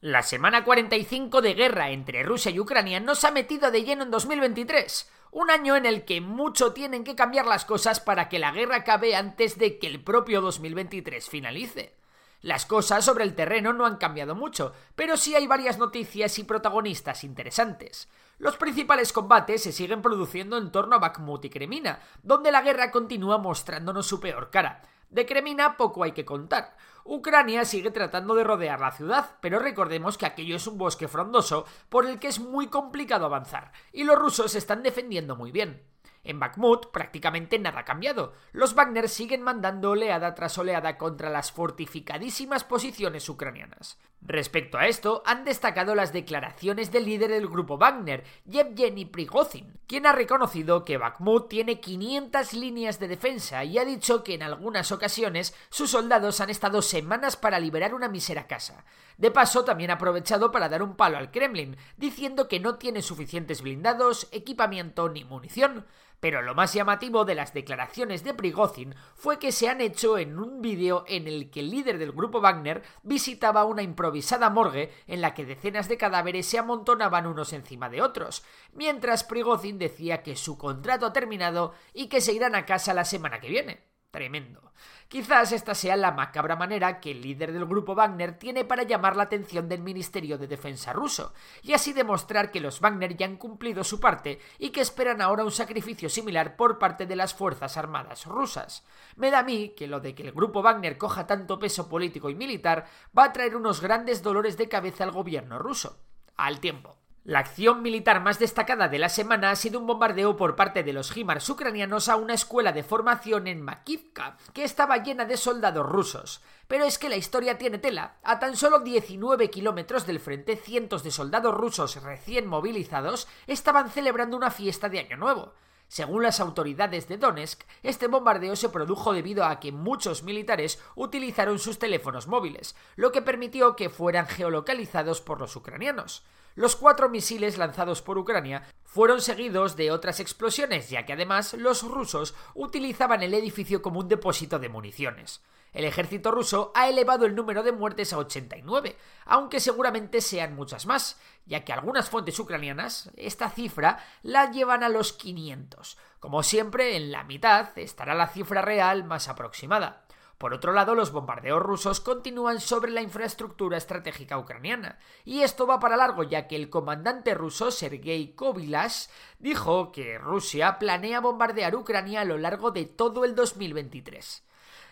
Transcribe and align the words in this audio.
La 0.00 0.22
semana 0.22 0.62
45 0.62 1.42
de 1.42 1.54
guerra 1.54 1.90
entre 1.90 2.22
Rusia 2.22 2.52
y 2.52 2.60
Ucrania 2.60 3.00
nos 3.00 3.24
ha 3.24 3.32
metido 3.32 3.72
de 3.72 3.82
lleno 3.82 4.04
en 4.04 4.12
2023, 4.12 5.10
un 5.32 5.50
año 5.50 5.74
en 5.74 5.86
el 5.86 6.04
que 6.04 6.20
mucho 6.20 6.72
tienen 6.72 7.02
que 7.02 7.16
cambiar 7.16 7.46
las 7.46 7.64
cosas 7.64 7.98
para 7.98 8.28
que 8.28 8.38
la 8.38 8.52
guerra 8.52 8.76
acabe 8.76 9.16
antes 9.16 9.58
de 9.58 9.80
que 9.80 9.88
el 9.88 10.00
propio 10.04 10.40
2023 10.40 11.28
finalice. 11.28 11.96
Las 12.42 12.64
cosas 12.64 13.04
sobre 13.04 13.24
el 13.24 13.34
terreno 13.34 13.72
no 13.72 13.86
han 13.86 13.96
cambiado 13.96 14.36
mucho, 14.36 14.72
pero 14.94 15.16
sí 15.16 15.34
hay 15.34 15.48
varias 15.48 15.78
noticias 15.78 16.38
y 16.38 16.44
protagonistas 16.44 17.24
interesantes. 17.24 18.08
Los 18.38 18.56
principales 18.56 19.12
combates 19.12 19.64
se 19.64 19.72
siguen 19.72 20.00
produciendo 20.00 20.58
en 20.58 20.70
torno 20.70 20.94
a 20.94 21.00
Bakhmut 21.00 21.44
y 21.46 21.50
Kremina, 21.50 21.98
donde 22.22 22.52
la 22.52 22.62
guerra 22.62 22.92
continúa 22.92 23.38
mostrándonos 23.38 24.06
su 24.06 24.20
peor 24.20 24.50
cara. 24.50 24.80
De 25.10 25.26
Kremina 25.26 25.76
poco 25.76 26.04
hay 26.04 26.12
que 26.12 26.24
contar. 26.24 26.76
Ucrania 27.04 27.64
sigue 27.64 27.90
tratando 27.90 28.34
de 28.34 28.44
rodear 28.44 28.80
la 28.80 28.92
ciudad, 28.92 29.38
pero 29.40 29.58
recordemos 29.58 30.18
que 30.18 30.26
aquello 30.26 30.56
es 30.56 30.66
un 30.66 30.76
bosque 30.76 31.08
frondoso 31.08 31.64
por 31.88 32.04
el 32.04 32.18
que 32.18 32.28
es 32.28 32.38
muy 32.38 32.66
complicado 32.66 33.24
avanzar, 33.24 33.72
y 33.92 34.04
los 34.04 34.18
rusos 34.18 34.52
se 34.52 34.58
están 34.58 34.82
defendiendo 34.82 35.34
muy 35.34 35.50
bien. 35.50 35.82
En 36.24 36.40
Bakhmut 36.40 36.90
prácticamente 36.90 37.58
nada 37.58 37.80
ha 37.80 37.84
cambiado. 37.84 38.32
Los 38.52 38.74
Wagner 38.74 39.08
siguen 39.08 39.42
mandando 39.42 39.90
oleada 39.90 40.34
tras 40.34 40.58
oleada 40.58 40.98
contra 40.98 41.30
las 41.30 41.52
fortificadísimas 41.52 42.64
posiciones 42.64 43.28
ucranianas. 43.28 43.98
Respecto 44.20 44.78
a 44.78 44.88
esto, 44.88 45.22
han 45.24 45.44
destacado 45.44 45.94
las 45.94 46.12
declaraciones 46.12 46.90
del 46.90 47.04
líder 47.04 47.30
del 47.30 47.46
grupo 47.46 47.78
Wagner, 47.78 48.24
Yevgeny 48.46 49.04
Prigozhin, 49.04 49.78
quien 49.86 50.06
ha 50.06 50.12
reconocido 50.12 50.84
que 50.84 50.98
Bakhmut 50.98 51.48
tiene 51.48 51.80
500 51.80 52.52
líneas 52.52 52.98
de 52.98 53.08
defensa 53.08 53.64
y 53.64 53.78
ha 53.78 53.84
dicho 53.84 54.24
que 54.24 54.34
en 54.34 54.42
algunas 54.42 54.90
ocasiones 54.90 55.54
sus 55.70 55.90
soldados 55.90 56.40
han 56.40 56.50
estado 56.50 56.82
semanas 56.82 57.36
para 57.36 57.60
liberar 57.60 57.94
una 57.94 58.08
mísera 58.08 58.48
casa. 58.48 58.84
De 59.18 59.30
paso, 59.30 59.64
también 59.64 59.90
ha 59.90 59.94
aprovechado 59.94 60.50
para 60.50 60.68
dar 60.68 60.82
un 60.82 60.96
palo 60.96 61.16
al 61.16 61.30
Kremlin, 61.30 61.76
diciendo 61.96 62.48
que 62.48 62.60
no 62.60 62.76
tiene 62.76 63.02
suficientes 63.02 63.62
blindados, 63.62 64.28
equipamiento 64.32 65.08
ni 65.08 65.24
munición. 65.24 65.86
Pero 66.20 66.42
lo 66.42 66.54
más 66.54 66.74
llamativo 66.74 67.24
de 67.24 67.34
las 67.34 67.54
declaraciones 67.54 68.24
de 68.24 68.34
Prigozhin 68.34 68.94
fue 69.14 69.38
que 69.38 69.52
se 69.52 69.68
han 69.68 69.80
hecho 69.80 70.18
en 70.18 70.38
un 70.38 70.60
vídeo 70.60 71.04
en 71.06 71.28
el 71.28 71.50
que 71.50 71.60
el 71.60 71.70
líder 71.70 71.98
del 71.98 72.12
grupo 72.12 72.40
Wagner 72.40 72.82
visitaba 73.02 73.64
una 73.64 73.82
improvisada 73.82 74.50
morgue 74.50 74.92
en 75.06 75.20
la 75.20 75.34
que 75.34 75.46
decenas 75.46 75.88
de 75.88 75.96
cadáveres 75.96 76.46
se 76.46 76.58
amontonaban 76.58 77.26
unos 77.26 77.52
encima 77.52 77.88
de 77.88 78.02
otros, 78.02 78.44
mientras 78.72 79.24
Prigozhin 79.24 79.78
decía 79.78 80.22
que 80.22 80.36
su 80.36 80.58
contrato 80.58 81.06
ha 81.06 81.12
terminado 81.12 81.74
y 81.94 82.08
que 82.08 82.20
se 82.20 82.32
irán 82.32 82.54
a 82.54 82.66
casa 82.66 82.94
la 82.94 83.04
semana 83.04 83.40
que 83.40 83.48
viene. 83.48 83.87
Tremendo. 84.10 84.72
Quizás 85.08 85.52
esta 85.52 85.74
sea 85.74 85.94
la 85.94 86.12
macabra 86.12 86.56
manera 86.56 86.98
que 86.98 87.10
el 87.10 87.20
líder 87.20 87.52
del 87.52 87.66
grupo 87.66 87.94
Wagner 87.94 88.38
tiene 88.38 88.64
para 88.64 88.84
llamar 88.84 89.16
la 89.16 89.24
atención 89.24 89.68
del 89.68 89.82
Ministerio 89.82 90.38
de 90.38 90.46
Defensa 90.46 90.94
ruso, 90.94 91.34
y 91.62 91.74
así 91.74 91.92
demostrar 91.92 92.50
que 92.50 92.60
los 92.60 92.80
Wagner 92.80 93.16
ya 93.16 93.26
han 93.26 93.36
cumplido 93.36 93.84
su 93.84 94.00
parte 94.00 94.38
y 94.58 94.70
que 94.70 94.80
esperan 94.80 95.20
ahora 95.20 95.44
un 95.44 95.50
sacrificio 95.50 96.08
similar 96.08 96.56
por 96.56 96.78
parte 96.78 97.04
de 97.04 97.16
las 97.16 97.34
Fuerzas 97.34 97.76
Armadas 97.76 98.24
rusas. 98.24 98.82
Me 99.16 99.30
da 99.30 99.40
a 99.40 99.44
mí 99.44 99.74
que 99.76 99.86
lo 99.86 100.00
de 100.00 100.14
que 100.14 100.22
el 100.22 100.32
grupo 100.32 100.62
Wagner 100.62 100.96
coja 100.96 101.26
tanto 101.26 101.58
peso 101.58 101.86
político 101.86 102.30
y 102.30 102.34
militar 102.34 102.86
va 103.16 103.24
a 103.24 103.32
traer 103.32 103.56
unos 103.56 103.82
grandes 103.82 104.22
dolores 104.22 104.56
de 104.56 104.68
cabeza 104.70 105.04
al 105.04 105.12
gobierno 105.12 105.58
ruso. 105.58 105.98
Al 106.36 106.60
tiempo. 106.60 106.96
La 107.24 107.40
acción 107.40 107.82
militar 107.82 108.22
más 108.22 108.38
destacada 108.38 108.88
de 108.88 108.98
la 108.98 109.08
semana 109.08 109.50
ha 109.50 109.56
sido 109.56 109.80
un 109.80 109.86
bombardeo 109.86 110.36
por 110.36 110.56
parte 110.56 110.82
de 110.82 110.92
los 110.92 111.14
HIMARS 111.14 111.50
ucranianos 111.50 112.08
a 112.08 112.16
una 112.16 112.32
escuela 112.32 112.72
de 112.72 112.82
formación 112.82 113.46
en 113.46 113.60
Makivka, 113.60 114.38
que 114.54 114.64
estaba 114.64 115.02
llena 115.02 115.26
de 115.26 115.36
soldados 115.36 115.86
rusos. 115.86 116.40
Pero 116.68 116.84
es 116.84 116.98
que 116.98 117.08
la 117.08 117.16
historia 117.16 117.58
tiene 117.58 117.78
tela. 117.78 118.16
A 118.22 118.38
tan 118.38 118.56
solo 118.56 118.80
19 118.80 119.50
kilómetros 119.50 120.06
del 120.06 120.20
frente, 120.20 120.56
cientos 120.56 121.02
de 121.02 121.10
soldados 121.10 121.54
rusos 121.54 122.02
recién 122.02 122.46
movilizados 122.46 123.28
estaban 123.46 123.90
celebrando 123.90 124.36
una 124.36 124.50
fiesta 124.50 124.88
de 124.88 125.00
Año 125.00 125.16
Nuevo. 125.16 125.52
Según 125.88 126.22
las 126.22 126.38
autoridades 126.38 127.08
de 127.08 127.16
Donetsk, 127.16 127.62
este 127.82 128.08
bombardeo 128.08 128.56
se 128.56 128.68
produjo 128.68 129.14
debido 129.14 129.44
a 129.44 129.58
que 129.58 129.72
muchos 129.72 130.22
militares 130.22 130.78
utilizaron 130.94 131.58
sus 131.58 131.78
teléfonos 131.78 132.26
móviles, 132.26 132.76
lo 132.94 133.10
que 133.10 133.22
permitió 133.22 133.74
que 133.74 133.88
fueran 133.88 134.26
geolocalizados 134.26 135.22
por 135.22 135.40
los 135.40 135.56
ucranianos. 135.56 136.24
Los 136.54 136.76
cuatro 136.76 137.08
misiles 137.08 137.56
lanzados 137.56 138.02
por 138.02 138.18
Ucrania 138.18 138.64
fueron 138.84 139.20
seguidos 139.20 139.76
de 139.76 139.90
otras 139.90 140.20
explosiones, 140.20 140.90
ya 140.90 141.06
que 141.06 141.14
además 141.14 141.54
los 141.54 141.82
rusos 141.82 142.34
utilizaban 142.54 143.22
el 143.22 143.32
edificio 143.32 143.80
como 143.80 144.00
un 144.00 144.08
depósito 144.08 144.58
de 144.58 144.68
municiones. 144.68 145.40
El 145.72 145.84
ejército 145.84 146.30
ruso 146.30 146.72
ha 146.74 146.88
elevado 146.88 147.26
el 147.26 147.34
número 147.34 147.62
de 147.62 147.72
muertes 147.72 148.12
a 148.12 148.18
89, 148.18 148.96
aunque 149.26 149.60
seguramente 149.60 150.20
sean 150.20 150.54
muchas 150.54 150.86
más, 150.86 151.20
ya 151.46 151.64
que 151.64 151.72
algunas 151.72 152.08
fuentes 152.08 152.38
ucranianas 152.38 153.10
esta 153.16 153.50
cifra 153.50 154.04
la 154.22 154.50
llevan 154.50 154.82
a 154.82 154.88
los 154.88 155.12
500. 155.12 155.98
Como 156.20 156.42
siempre, 156.42 156.96
en 156.96 157.12
la 157.12 157.24
mitad 157.24 157.76
estará 157.78 158.14
la 158.14 158.28
cifra 158.28 158.62
real 158.62 159.04
más 159.04 159.28
aproximada. 159.28 160.04
Por 160.38 160.54
otro 160.54 160.72
lado, 160.72 160.94
los 160.94 161.10
bombardeos 161.10 161.60
rusos 161.60 162.00
continúan 162.00 162.60
sobre 162.60 162.92
la 162.92 163.02
infraestructura 163.02 163.76
estratégica 163.76 164.38
ucraniana, 164.38 165.00
y 165.24 165.42
esto 165.42 165.66
va 165.66 165.80
para 165.80 165.96
largo 165.96 166.22
ya 166.22 166.46
que 166.46 166.54
el 166.54 166.70
comandante 166.70 167.34
ruso 167.34 167.72
Sergei 167.72 168.34
Kovilash 168.34 169.08
dijo 169.40 169.90
que 169.90 170.16
Rusia 170.16 170.78
planea 170.78 171.20
bombardear 171.20 171.74
Ucrania 171.74 172.20
a 172.20 172.24
lo 172.24 172.38
largo 172.38 172.70
de 172.70 172.84
todo 172.84 173.24
el 173.24 173.34
2023. 173.34 174.44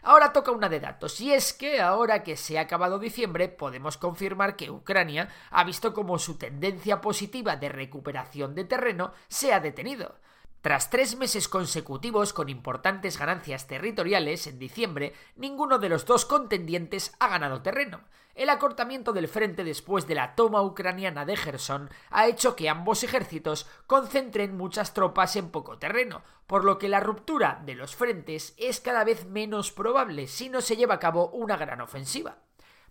Ahora 0.09 0.33
toca 0.33 0.53
una 0.53 0.69
de 0.69 0.79
datos, 0.79 1.21
y 1.21 1.33
es 1.33 1.53
que 1.53 1.81
ahora 1.81 2.23
que 2.23 2.37
se 2.37 2.61
ha 2.61 2.63
acabado 2.63 3.01
diciembre 3.01 3.49
podemos 3.49 3.99
confirmar 3.99 4.55
que 4.55 4.71
Ucrania 4.71 5.31
ha 5.51 5.65
visto 5.65 5.93
como 5.93 6.21
su 6.21 6.39
tendencia 6.39 7.01
positiva 7.01 7.57
de 7.57 7.71
recuperación 7.71 8.55
de 8.55 8.63
terreno 8.63 9.13
se 9.27 9.53
ha 9.53 9.59
detenido. 9.59 10.15
Tras 10.67 10.91
tres 10.91 11.17
meses 11.17 11.47
consecutivos 11.47 12.33
con 12.33 12.49
importantes 12.49 13.21
ganancias 13.21 13.69
territoriales, 13.69 14.49
en 14.49 14.59
diciembre 14.59 15.13
ninguno 15.37 15.79
de 15.79 15.89
los 15.89 16.07
dos 16.07 16.25
contendientes 16.25 17.15
ha 17.21 17.29
ganado 17.29 17.63
terreno. 17.63 18.01
El 18.35 18.51
acortamiento 18.51 19.13
del 19.13 19.29
frente 19.29 19.63
después 19.63 20.09
de 20.09 20.17
la 20.17 20.35
toma 20.35 20.63
ucraniana 20.63 21.25
de 21.25 21.37
Gerson 21.37 21.89
ha 22.11 22.27
hecho 22.27 22.57
que 22.57 22.69
ambos 22.69 23.05
ejércitos 23.05 23.69
concentren 23.87 24.57
muchas 24.57 24.93
tropas 24.93 25.37
en 25.37 25.51
poco 25.51 25.79
terreno, 25.79 26.25
por 26.49 26.65
lo 26.65 26.79
que 26.79 26.89
la 26.89 26.99
ruptura 26.99 27.63
de 27.65 27.77
los 27.77 27.95
frentes 27.95 28.53
es 28.59 28.81
cada 28.81 29.05
vez 29.05 29.25
menos 29.25 29.71
probable 29.71 30.27
si 30.27 30.49
no 30.49 30.61
se 30.63 30.77
lleva 30.77 30.95
a 30.97 30.99
cabo 30.99 31.29
una 31.29 31.57
gran 31.57 31.81
ofensiva. 31.81 32.39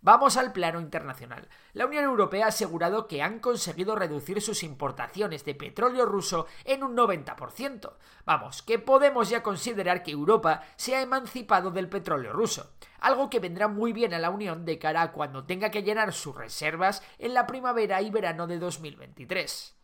Vamos 0.06 0.38
al 0.38 0.54
plano 0.54 0.80
internacional. 0.80 1.48
La 1.74 1.88
Unión 1.88 2.04
Europea 2.04 2.46
ha 2.46 2.50
asegurado 2.50 3.08
que 3.08 3.24
han 3.24 3.40
conseguido 3.40 3.96
reducir 3.96 4.40
sus 4.40 4.62
importaciones 4.62 5.46
de 5.46 5.56
petróleo 5.56 6.06
ruso 6.06 6.46
en 6.64 6.84
un 6.84 6.96
90%. 6.96 7.92
Vamos, 8.24 8.62
que 8.62 8.78
podemos 8.78 9.32
ya 9.32 9.42
considerar 9.42 10.04
que 10.04 10.12
Europa 10.12 10.62
se 10.76 10.96
ha 10.96 11.02
emancipado 11.02 11.72
del 11.72 11.90
petróleo 11.90 12.34
ruso, 12.34 12.70
algo 13.00 13.32
que 13.32 13.40
vendrá 13.40 13.68
muy 13.68 13.94
bien 13.94 14.14
a 14.14 14.20
la 14.20 14.30
Unión 14.30 14.64
de 14.64 14.78
cara 14.78 15.02
a 15.02 15.12
cuando 15.12 15.46
tenga 15.46 15.72
que 15.72 15.82
llenar 15.82 16.14
sus 16.14 16.36
reservas 16.36 17.02
en 17.18 17.34
la 17.34 17.48
primavera 17.48 18.04
y 18.04 18.12
verano 18.12 18.46
de 18.46 18.60
2023. 18.60 19.76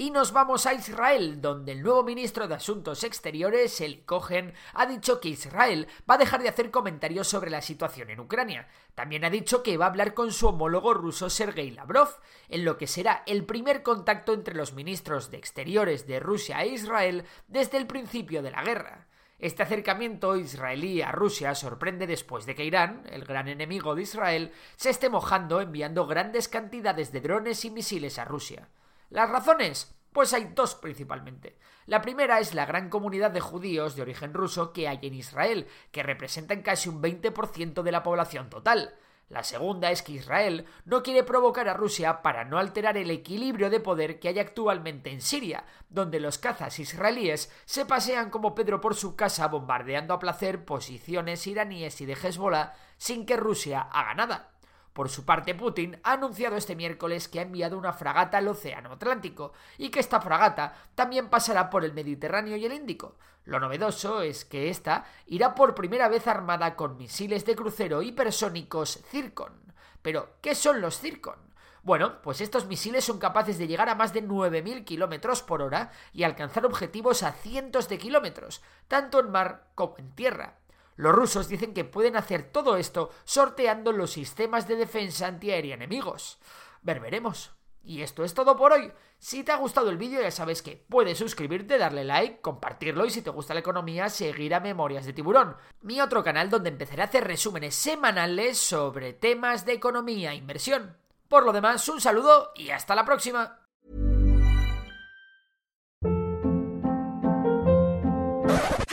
Y 0.00 0.12
nos 0.12 0.30
vamos 0.30 0.64
a 0.66 0.74
Israel, 0.74 1.40
donde 1.40 1.72
el 1.72 1.82
nuevo 1.82 2.04
ministro 2.04 2.46
de 2.46 2.54
Asuntos 2.54 3.02
Exteriores, 3.02 3.80
Eli 3.80 4.02
Cohen, 4.02 4.54
ha 4.72 4.86
dicho 4.86 5.20
que 5.20 5.30
Israel 5.30 5.88
va 6.08 6.14
a 6.14 6.18
dejar 6.18 6.40
de 6.40 6.48
hacer 6.48 6.70
comentarios 6.70 7.26
sobre 7.26 7.50
la 7.50 7.60
situación 7.60 8.08
en 8.08 8.20
Ucrania. 8.20 8.68
También 8.94 9.24
ha 9.24 9.30
dicho 9.30 9.64
que 9.64 9.76
va 9.76 9.86
a 9.86 9.88
hablar 9.88 10.14
con 10.14 10.30
su 10.30 10.46
homólogo 10.46 10.94
ruso 10.94 11.28
Sergei 11.28 11.72
Lavrov, 11.72 12.10
en 12.48 12.64
lo 12.64 12.78
que 12.78 12.86
será 12.86 13.24
el 13.26 13.44
primer 13.44 13.82
contacto 13.82 14.34
entre 14.34 14.54
los 14.54 14.72
ministros 14.72 15.32
de 15.32 15.38
Exteriores 15.38 16.06
de 16.06 16.20
Rusia 16.20 16.62
e 16.62 16.68
Israel 16.68 17.24
desde 17.48 17.76
el 17.76 17.88
principio 17.88 18.40
de 18.40 18.52
la 18.52 18.62
guerra. 18.62 19.08
Este 19.40 19.64
acercamiento 19.64 20.36
israelí 20.36 21.02
a 21.02 21.10
Rusia 21.10 21.56
sorprende 21.56 22.06
después 22.06 22.46
de 22.46 22.54
que 22.54 22.64
Irán, 22.64 23.02
el 23.10 23.24
gran 23.24 23.48
enemigo 23.48 23.96
de 23.96 24.02
Israel, 24.02 24.52
se 24.76 24.90
esté 24.90 25.08
mojando 25.08 25.60
enviando 25.60 26.06
grandes 26.06 26.46
cantidades 26.46 27.10
de 27.10 27.20
drones 27.20 27.64
y 27.64 27.70
misiles 27.70 28.20
a 28.20 28.24
Rusia. 28.24 28.68
¿Las 29.10 29.30
razones? 29.30 29.94
Pues 30.12 30.34
hay 30.34 30.52
dos 30.54 30.74
principalmente. 30.74 31.58
La 31.86 32.02
primera 32.02 32.40
es 32.40 32.52
la 32.52 32.66
gran 32.66 32.90
comunidad 32.90 33.30
de 33.30 33.40
judíos 33.40 33.96
de 33.96 34.02
origen 34.02 34.34
ruso 34.34 34.72
que 34.72 34.86
hay 34.86 34.98
en 35.02 35.14
Israel, 35.14 35.66
que 35.90 36.02
representan 36.02 36.60
casi 36.60 36.90
un 36.90 37.00
20% 37.00 37.82
de 37.82 37.92
la 37.92 38.02
población 38.02 38.50
total. 38.50 38.94
La 39.30 39.42
segunda 39.44 39.90
es 39.90 40.02
que 40.02 40.12
Israel 40.12 40.66
no 40.84 41.02
quiere 41.02 41.22
provocar 41.22 41.68
a 41.68 41.74
Rusia 41.74 42.20
para 42.20 42.44
no 42.44 42.58
alterar 42.58 42.98
el 42.98 43.10
equilibrio 43.10 43.70
de 43.70 43.80
poder 43.80 44.20
que 44.20 44.28
hay 44.28 44.38
actualmente 44.38 45.10
en 45.10 45.22
Siria, 45.22 45.64
donde 45.88 46.20
los 46.20 46.36
cazas 46.36 46.78
israelíes 46.78 47.50
se 47.64 47.86
pasean 47.86 48.30
como 48.30 48.54
Pedro 48.54 48.80
por 48.80 48.94
su 48.94 49.16
casa 49.16 49.48
bombardeando 49.48 50.12
a 50.12 50.18
placer 50.18 50.64
posiciones 50.64 51.46
iraníes 51.46 52.00
y 52.00 52.06
de 52.06 52.14
Hezbollah 52.14 52.74
sin 52.98 53.24
que 53.24 53.36
Rusia 53.36 53.80
haga 53.80 54.14
nada. 54.14 54.57
Por 54.92 55.08
su 55.08 55.24
parte, 55.24 55.54
Putin 55.54 56.00
ha 56.02 56.12
anunciado 56.12 56.56
este 56.56 56.74
miércoles 56.74 57.28
que 57.28 57.38
ha 57.38 57.42
enviado 57.42 57.78
una 57.78 57.92
fragata 57.92 58.38
al 58.38 58.48
Océano 58.48 58.92
Atlántico 58.92 59.52
y 59.76 59.90
que 59.90 60.00
esta 60.00 60.20
fragata 60.20 60.74
también 60.94 61.28
pasará 61.28 61.70
por 61.70 61.84
el 61.84 61.92
Mediterráneo 61.92 62.56
y 62.56 62.64
el 62.64 62.72
Índico. 62.72 63.16
Lo 63.44 63.60
novedoso 63.60 64.22
es 64.22 64.44
que 64.44 64.68
esta 64.68 65.06
irá 65.26 65.54
por 65.54 65.74
primera 65.74 66.08
vez 66.08 66.26
armada 66.26 66.76
con 66.76 66.96
misiles 66.96 67.46
de 67.46 67.56
crucero 67.56 68.02
hipersónicos 68.02 69.00
Zircon. 69.10 69.72
Pero, 70.02 70.34
¿qué 70.42 70.54
son 70.54 70.80
los 70.80 71.00
Zircon? 71.00 71.48
Bueno, 71.82 72.20
pues 72.20 72.40
estos 72.40 72.66
misiles 72.66 73.04
son 73.04 73.18
capaces 73.18 73.56
de 73.56 73.66
llegar 73.66 73.88
a 73.88 73.94
más 73.94 74.12
de 74.12 74.22
9.000 74.22 74.84
kilómetros 74.84 75.42
por 75.42 75.62
hora 75.62 75.92
y 76.12 76.24
alcanzar 76.24 76.66
objetivos 76.66 77.22
a 77.22 77.32
cientos 77.32 77.88
de 77.88 77.98
kilómetros, 77.98 78.62
tanto 78.88 79.20
en 79.20 79.30
mar 79.30 79.68
como 79.74 79.96
en 79.96 80.14
tierra. 80.14 80.58
Los 80.98 81.14
rusos 81.14 81.48
dicen 81.48 81.74
que 81.74 81.84
pueden 81.84 82.16
hacer 82.16 82.50
todo 82.50 82.76
esto 82.76 83.10
sorteando 83.22 83.92
los 83.92 84.10
sistemas 84.10 84.66
de 84.66 84.74
defensa 84.74 85.28
antiaérea 85.28 85.76
enemigos. 85.76 86.40
Ver, 86.82 86.98
veremos. 86.98 87.52
Y 87.84 88.02
esto 88.02 88.24
es 88.24 88.34
todo 88.34 88.56
por 88.56 88.72
hoy. 88.72 88.92
Si 89.16 89.44
te 89.44 89.52
ha 89.52 89.58
gustado 89.58 89.90
el 89.90 89.96
vídeo 89.96 90.20
ya 90.20 90.32
sabes 90.32 90.60
que 90.60 90.84
puedes 90.88 91.16
suscribirte, 91.16 91.78
darle 91.78 92.02
like, 92.02 92.40
compartirlo 92.40 93.06
y 93.06 93.10
si 93.10 93.22
te 93.22 93.30
gusta 93.30 93.54
la 93.54 93.60
economía 93.60 94.08
seguir 94.08 94.52
a 94.56 94.60
Memorias 94.60 95.06
de 95.06 95.12
Tiburón, 95.12 95.56
mi 95.82 96.00
otro 96.00 96.24
canal 96.24 96.50
donde 96.50 96.70
empezaré 96.70 97.02
a 97.02 97.04
hacer 97.04 97.24
resúmenes 97.24 97.76
semanales 97.76 98.58
sobre 98.58 99.12
temas 99.12 99.64
de 99.64 99.74
economía 99.74 100.32
e 100.32 100.36
inversión. 100.36 100.96
Por 101.28 101.44
lo 101.44 101.52
demás, 101.52 101.88
un 101.88 102.00
saludo 102.00 102.50
y 102.56 102.70
hasta 102.70 102.96
la 102.96 103.04
próxima. 103.04 103.68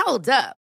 Hold 0.06 0.30
up. 0.30 0.65